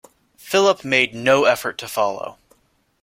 [0.39, 2.39] Philip made no effort to follow.